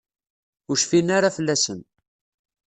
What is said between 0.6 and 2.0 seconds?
Ur cfin ara fell-asen.